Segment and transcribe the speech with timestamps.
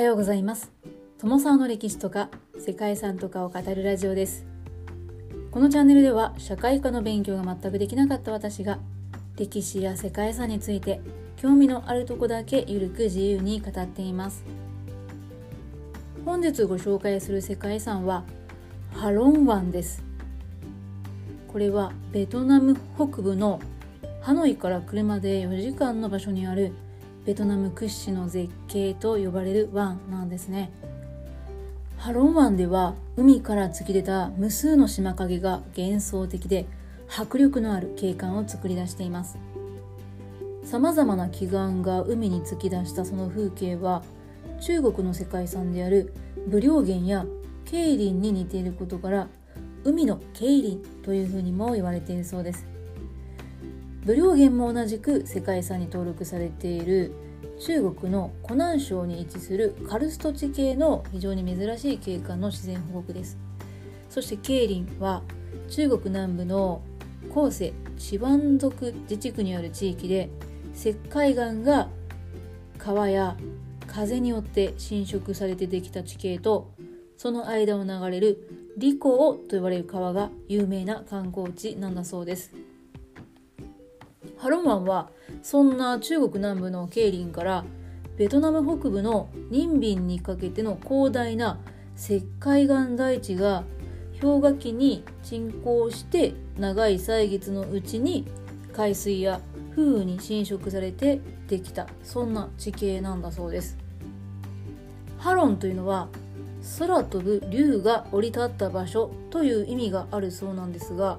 [0.00, 0.72] はようございます。
[1.18, 4.46] 友沢の歴史とか世界遺産とかを語るラジオです。
[5.50, 8.78] このチャンネルでは社会科の勉強が全くできなかった私が
[9.36, 11.02] 歴史や世界遺産について
[11.36, 14.42] 興味のあるとこだけゆるく自由に語っています。
[16.24, 18.24] 本日ご紹介する世界遺産は
[18.94, 20.02] ハロン湾です。
[21.46, 23.60] これはベトナム北部の
[24.22, 26.72] ハノイから車で4時間の場所にある
[27.24, 30.70] ベトナム屈指の絶景と呼ばれる湾なんですね。
[31.96, 36.66] ハロン湾では海から突き出た無数の島影が幻想的で
[37.14, 39.36] 迫力のある景観を作り出しています。
[40.64, 44.02] さまざまな奇岩が海に突き出したその風景は
[44.60, 46.14] 中国の世界遺産である
[46.46, 47.26] 武陵源や
[47.64, 49.28] 桂林に似ていることから
[49.84, 52.69] 海の桂林というふうにも言われているそうです。
[54.04, 57.12] 武陵源も同じく世界遺産に登録されている
[57.58, 63.36] 中国の湖南省に位置するカルスト地形の非常に珍しい景観の自然保護区です。
[64.08, 65.22] そして桂林は
[65.68, 66.82] 中国南部の
[67.28, 70.30] 広西チワン族自治区にある地域で
[70.74, 71.88] 石灰岩が
[72.78, 73.36] 川や
[73.86, 76.70] 風によって浸食されてできた地形と
[77.18, 82.54] その間を流れるリコーと呼ばれる川が有名な観光地なんだそうです。
[84.40, 85.10] ハロマンは
[85.42, 87.64] そんな中国南部の桂林から
[88.16, 91.58] ベトナム北部のニンビンにかけての広大な
[91.94, 93.64] 石灰岩大地が
[94.22, 98.26] 氷河期に沈降して長い歳月のうちに
[98.72, 99.42] 海水や
[99.76, 101.86] 風雨に侵食されてできた。
[102.02, 103.76] そんな地形なんだそうです。
[105.18, 106.08] ハロンというのは
[106.78, 111.18] 空飛ぶ竜が降り立った場所という意味があるそうなんですが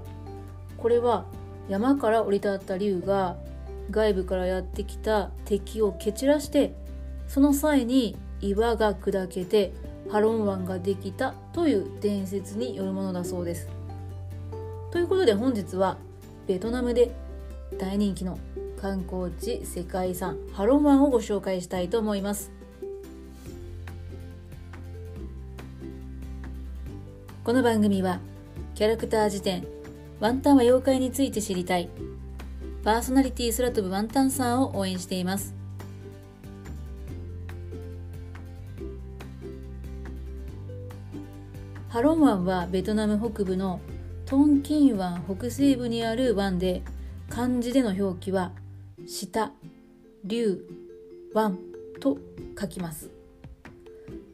[0.78, 1.26] これは
[1.72, 3.38] 山から降り立った竜が
[3.92, 6.74] 外部からやってきた敵を蹴散らして
[7.30, 9.72] その際に岩が砕けて
[10.10, 13.70] ハロン湾ができたという伝説によるものだそうです。
[14.92, 15.98] ということで本日は
[16.46, 17.12] ベトナムで
[17.80, 18.38] 大人気の
[18.82, 22.52] 観光地世界遺産ハロン湾をご紹介したいと思います。
[27.46, 28.20] この番組は
[28.76, 29.66] キャラクター辞典
[30.22, 31.90] ワンタンは妖怪について知りたい。
[32.84, 35.56] パーソナリティ空飛ぶワンタンさんを応援しています。
[41.90, 43.82] ハロン湾はベトナム北部の
[44.28, 46.84] トンキン湾北西部にある湾で
[47.28, 48.52] 漢字での表記は
[49.08, 49.52] 下、
[50.24, 50.64] 竜、
[51.34, 51.58] 湾
[52.00, 52.20] と
[52.60, 53.10] 書きます。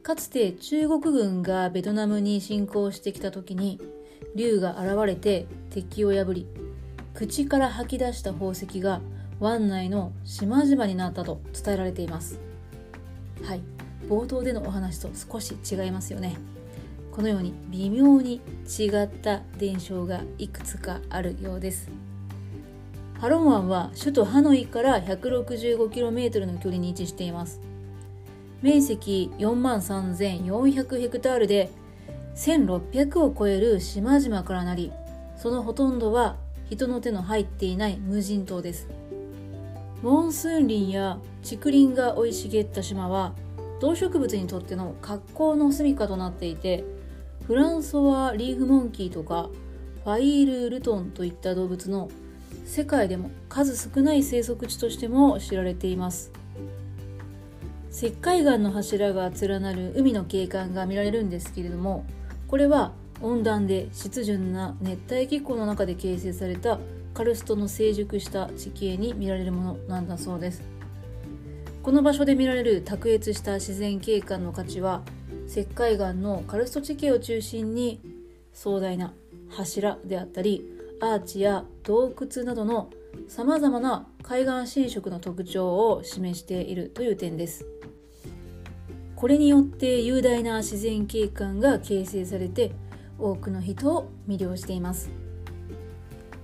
[0.02, 3.80] かつて中国軍がベトナムに侵攻してきた時に
[4.34, 5.46] 竜が現れて
[5.82, 6.46] 敵を破り
[7.14, 9.00] 口から吐き出した宝石が
[9.40, 12.40] 湾内の島々になったと伝えられています。
[13.44, 13.60] はい。
[14.08, 16.36] 冒頭でのお話と少し違いますよね。
[17.12, 21.88] このように微妙に違った伝承がいくつかあるようです。
[23.20, 27.60] ハロン湾は首都ハノイから 165km の距離に位置しています。
[28.62, 31.70] 面積4万3400ヘクタールで
[32.36, 34.92] 1600を超える島々からなり
[35.38, 36.36] そのほとんどは
[36.68, 38.88] 人の手の入っていない無人島です。
[40.02, 43.32] モンスーン林や竹林が生い茂った島は
[43.80, 46.84] 動植物にとっての格好の住処となっていて
[47.46, 49.48] フランソワリーフモンキーとか
[50.04, 52.10] ファイール・ルトンといった動物の
[52.64, 56.32] 世界でも数少ない生息地としても知られています。
[57.90, 62.04] 石灰岩の柱が連なる海の景観が見られるんですけれども
[62.46, 66.78] これは温暖で湿潤な熱帯気候の中で形成された
[67.14, 70.62] カルストの成熟した地形に見られるものなんだそうです。
[71.82, 75.02] この場所で見られる卓越した自然景観の価値は
[75.46, 78.00] 石灰岩のカルスト地形を中心に
[78.52, 79.14] 壮大な
[79.48, 80.64] 柱であったり
[81.00, 82.90] アーチや洞窟などの
[83.28, 87.64] さまざまな海岸侵食の特徴を示しているという点です。
[89.16, 92.72] これによって雄大な自然景観が形成されて
[93.18, 95.10] 多くの人を魅了しています。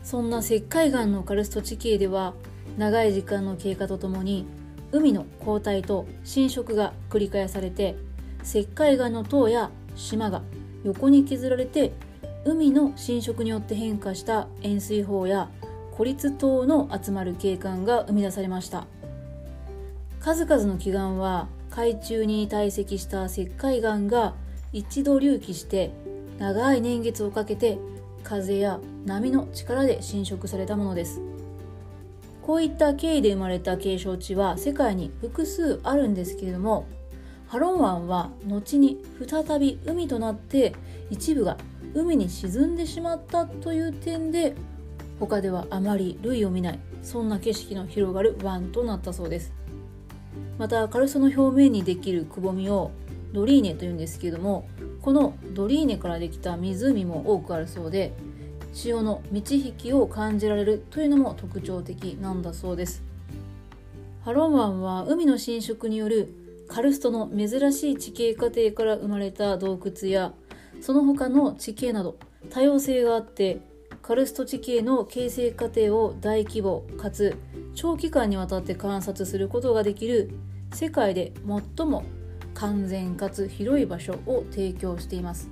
[0.03, 2.35] そんな石灰岩のカルスト地形では
[2.77, 4.47] 長い時間の経過とともに
[4.93, 7.97] 海の交代と侵食が繰り返されて
[8.43, 10.43] 石灰岩の塔や島が
[10.85, 11.93] 横に削られて
[12.45, 15.49] 海の侵食によって変化した塩水法や
[15.93, 18.87] 孤立島の集まる景観が生み出されました。
[20.21, 24.35] 数々の奇岩は海中に堆積した石灰岩が
[24.73, 25.93] 一度隆起して
[26.39, 27.79] 長い年月をかけて
[28.23, 31.21] 風や波の力で侵食されたものです。
[32.43, 36.87] こういった経緯で生まれた景勝地は世界に複数あるんですけれども
[37.47, 40.75] ハロン湾は後に再び海となって
[41.09, 41.57] 一部が
[41.95, 44.55] 海に沈んでしまったという点で
[45.19, 49.55] 他ではあまり類を見ないそんな景色の広がる湾となったそうです。
[50.59, 52.91] またカルソの表面にできるくぼみを
[53.35, 54.67] ドリーネというんですけれども
[55.03, 58.13] このドリーネからできた湖も多くあるそうで
[58.73, 63.03] 潮の満ち引きを感じられるというのも特徴的なんだそうです。
[64.25, 66.33] ハロン湾は海の浸食による
[66.67, 70.33] カルストの珍しい地形過程から生まれた洞窟や
[70.81, 72.17] その他の地形など
[72.49, 73.61] 多様性があって
[74.01, 77.37] カルスト地形の形成過程を大規模かつ
[77.75, 80.31] 長期間にわたって観察することができる
[80.73, 81.33] 世界で
[81.77, 82.05] 最も
[82.55, 85.51] 完全かつ広い場所を提供しています。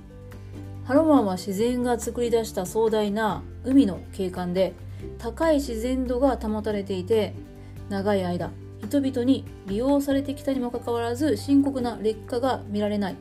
[0.85, 4.73] ハロマンは自然が作り出した壮大な海の景観で
[5.17, 7.33] 高い自然度が保たれていて
[7.89, 8.51] 長い間
[8.81, 13.15] 人々に利用されてきたにもかかわらず深刻な劣化が見られない。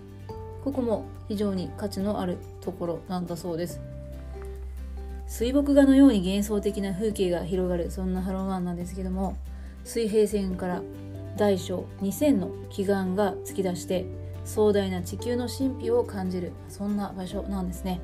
[0.64, 3.80] ここも非常に価値のあるところなんだそうです。
[5.26, 9.36] 水墨画のように幻想的な風景が広がるそんなハローワンなんですけども
[9.82, 10.82] 水平線から
[11.36, 14.06] 大小2000の奇岩が突き出して
[14.44, 18.00] 壮大な地球の神秘を感じるそんな場所なんですね。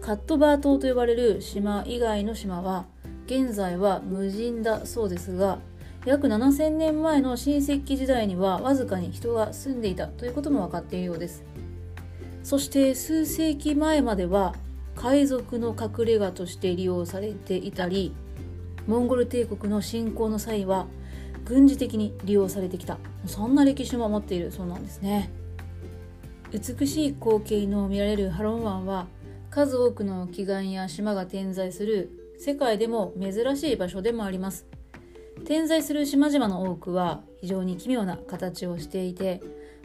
[0.00, 2.84] カットバー島と呼ばれる島以外の島は
[3.26, 5.58] 現在は無人だそうですが
[6.04, 11.42] 約7000年前の新石器時代にはわずかに人が住んでいたということも分かっているようです。
[12.42, 14.54] そして数世紀前までは
[14.96, 18.14] 海賊の隠れ家として利用されていたり
[18.86, 20.86] モンゴル帝国の侵攻の際は
[21.44, 22.98] 軍事的に利用されてきた。
[23.26, 24.50] そんな歴史も持っている。
[24.50, 25.30] そうなんですね。
[26.52, 29.08] 美しい光景の見られるハロン湾は
[29.50, 34.66] 数多くの奇岩や島が点在する世界でも珍しい場所でもあります。
[35.44, 39.42] 点在する島々の多くは非常に奇妙な形をしていて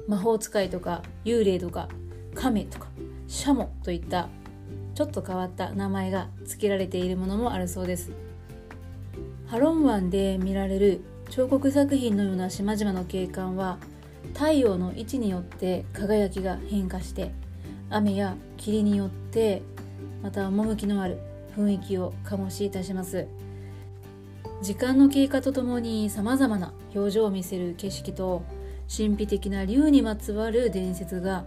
[0.08, 1.90] 魔法使いとか幽霊とか
[2.36, 2.88] 亀とか
[3.28, 4.30] シャモといった
[4.94, 8.12] ちょっと変わった名前が付けられているものもあるそうです。
[9.48, 13.78] ハロン湾で見られる彫刻作品のような島々の景観は
[14.34, 17.32] 太陽の位置によって輝きが変化して
[17.90, 19.62] 雨や霧によって
[20.24, 21.20] また趣のある
[21.56, 23.28] 雰囲気を醸しいたします。
[24.62, 28.44] 時間の経過とともにさまざまな表情を見せる景色と
[28.94, 31.46] 神秘的な竜にまつわる伝説が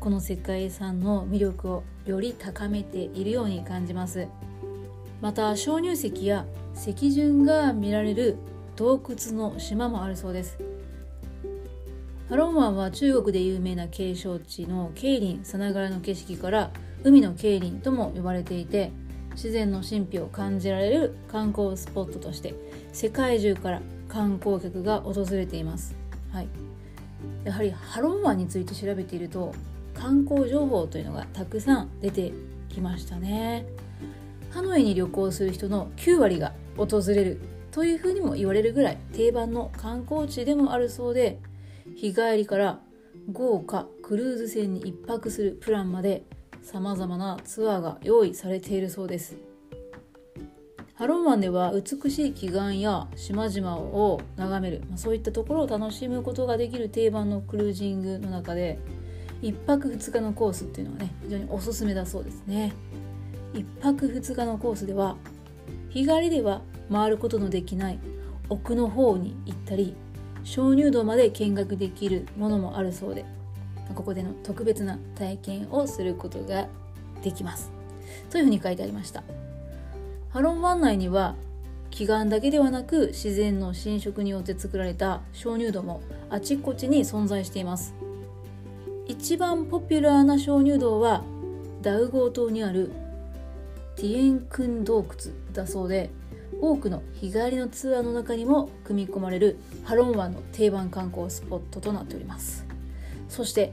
[0.00, 4.28] この世界遺産の魅力をより高めているように感じます。
[5.20, 8.36] また鍾乳石や石筍が見られる
[8.76, 10.58] 洞窟の島もあるそうです。
[12.28, 16.70] ハロン湾は中国で有名な景勝地の桂林さながらの景色から
[17.04, 18.92] 海の桂林とも呼ばれていて
[19.32, 22.54] 自然の神秘を感じられる観光スポットとして
[22.92, 25.94] 世界中から観光客が訪れています、
[26.32, 26.48] はい、
[27.44, 29.54] やはりハロン湾について調べていると
[29.92, 32.32] 観光情報というのがたくさん出て
[32.68, 33.66] きましたね。
[34.50, 37.40] ハノイに旅行する人の9割が訪れる
[37.74, 41.40] というふうにも言われるぐらい定番の観光地でもあるそうで
[41.96, 42.78] 日帰りから
[43.32, 46.22] 豪華クルーズ船に1泊するプランまで
[46.62, 49.36] さまざまなツアーが用意されているそうです。
[50.94, 58.78] ハロン湾では美しい奇岩や島々を眺める、まあ、そういったところを楽しむことができる定番のクルージングの中で
[59.42, 62.72] 1泊2日のコースっていうのはね非常におすすめだそうですね。
[63.54, 65.16] 1泊2日のコースでは
[65.90, 67.98] 日帰りでは回ることのできない
[68.48, 69.94] 奥の方に行ったり
[70.44, 73.24] 鍾乳洞まで見学できるものもあるそうで
[73.94, 76.68] ここでの特別な体験をすることが
[77.22, 77.70] できます。
[78.30, 79.22] というふうに書いてありました。
[80.30, 81.36] ハロン湾内には
[81.90, 87.94] 奇岩だけではなく自然の侵食によって作られた鍾乳洞もあちこちに存在しています。
[89.06, 91.22] 一番ポピュラーな鍾乳洞は
[91.82, 92.90] ダウゴー島にある
[93.96, 96.10] ティエンクン洞窟だそうで
[96.60, 102.66] 多くの日帰りのツアーの中にも組み込まれるハロン湾の定番観光スポットとなっております。
[103.28, 103.72] そして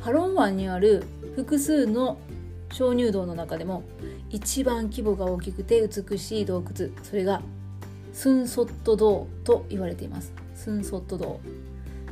[0.00, 1.04] ハロン湾にある
[1.36, 2.18] 複数の
[2.70, 3.82] 鍾乳洞の中でも
[4.30, 6.90] 一番規模が大きくて美しい洞窟。
[7.02, 7.42] それが
[8.12, 10.32] スンソット洞と言われています。
[10.54, 11.40] スンソット洞。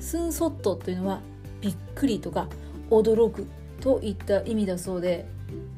[0.01, 1.21] スンソットというのは
[1.61, 2.49] びっくりとか
[2.91, 3.47] 驚く
[3.81, 5.27] といった意味だそうで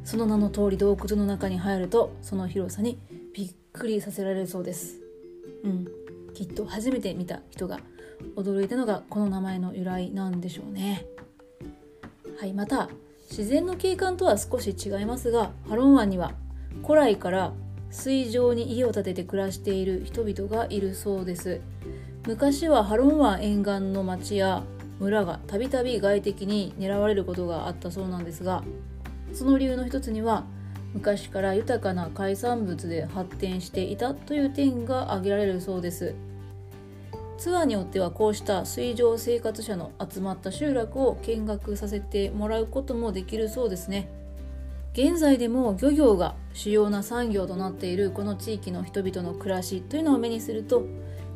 [0.05, 2.99] その名の通り洞窟の中に入るとその広さに
[3.33, 5.01] びっくりさせられるそうです。
[5.65, 5.87] うん。
[6.35, 7.81] きっと初めて見た人が
[8.37, 11.07] 驚いたのがこの名前の由来なんでしょうね。
[12.39, 12.89] はいまた
[13.29, 16.33] 自然の景観とは少し違いますがハロン湾には
[16.83, 17.53] 古来から
[17.91, 21.61] 水上に家を建てて暮らしている人々がいるそうです。
[22.27, 24.63] 昔はハロン湾沿岸の町や
[24.99, 28.63] 村がたびたび外敵に狙われることがあったそうなんですが
[29.33, 30.45] その理由の一つには
[30.95, 36.15] 昔から豊かな海産物で発展していたという点が挙げられるそうです。
[37.39, 44.11] ツアーによってはこうした水上生活者の集まった集落を見学させてもらうこともできるそうですね。
[44.93, 50.85] 現在でも漁業が主要な産業となっているこの地域の人々の暮らしというのを目にすると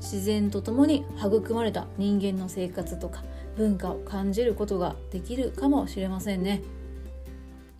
[0.00, 3.22] 自然とともに育まれた人間の生活とか
[3.56, 6.62] 文化を感じることができるかもしれませんね。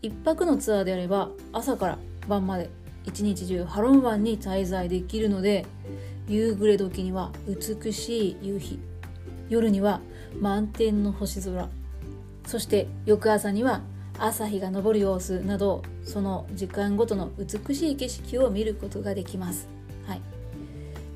[0.04, 2.68] 1泊のツアーであれば朝から晩まで
[3.04, 5.64] 一日中ハロン湾に滞在できるので
[6.28, 8.78] 夕暮れ時には美しい夕日
[9.49, 10.00] 夜には
[10.38, 11.68] 満天の星空
[12.46, 13.80] そして翌朝には
[14.18, 19.68] 朝日が昇る様子などその時間ごとの美しい景色を見ることができます、
[20.06, 20.20] はい、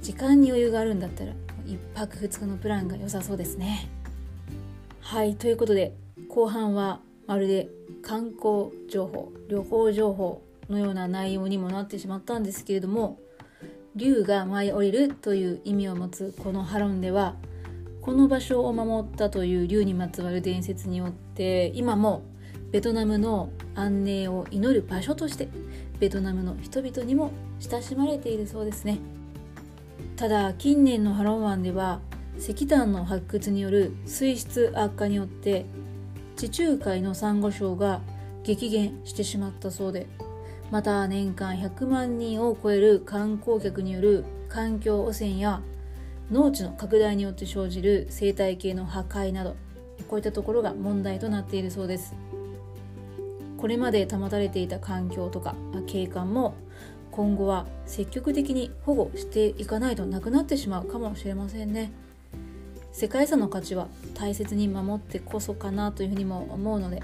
[0.02, 1.32] 時間に余裕があるんだったら
[1.66, 3.90] 1泊2日のプランが良さそうですね。
[5.00, 5.94] はいということで
[6.30, 7.68] 後半はまるで
[8.08, 13.18] 観光情報旅行情報のような内容にもなってしまったんですけれども
[13.96, 17.34] 竜が舞い降りるという意味を持つこのハロンでは
[18.00, 22.22] この場所を守ったという竜にまつわる伝説によって今も
[22.70, 25.50] ベトナムの安寧を祈る場所として
[26.00, 29.00] ベトナムの人々にも親しまれているそうですね。
[30.16, 32.00] ただ近年のハロン湾では
[32.38, 35.66] 石炭の発掘による水質悪化によって
[36.38, 38.00] 地中海のサンゴ礁が
[38.44, 40.06] 激減してしまったそうで
[40.70, 45.60] また年間100万人を超える観光客による環境汚染や
[46.30, 49.56] 農地の拡大によって生じる生態系の破壊など
[50.06, 52.14] こういったところが問題となっているそうです。
[53.56, 55.56] これまで保たれていた環境とか
[55.88, 56.54] 景観も
[57.10, 61.90] 今後は積極的に保護していかないとなくなってしまうかもしれませんね。
[62.92, 67.02] 世界遺産の価値は大切に守ってこそかなというふうにも思うので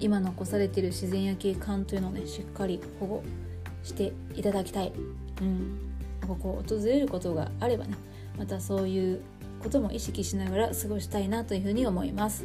[0.00, 3.22] 今残されている自然や景観というのをねしっかり保護
[3.82, 4.92] していただきたい、
[5.40, 5.78] うん、
[6.26, 7.94] ここを訪れることがあればね
[8.38, 9.22] またそういう
[9.60, 12.44] ことも意識しながら過ごしたいなというふうに思います。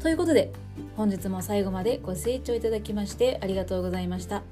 [0.00, 0.52] ということで
[0.96, 4.42] 本日も最後までご清聴いただきましてありがとうございました。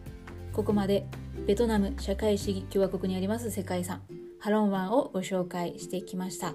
[0.52, 1.06] ここまで
[1.46, 4.02] ベトナム社会主義共和国にあります世界遺産
[4.38, 6.54] ハロン湾をご紹介してきました。